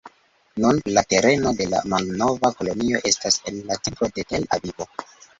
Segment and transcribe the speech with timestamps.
[0.61, 4.89] Nun, la tereno de la malnova kolonio estas en la centro de Tel-Avivo.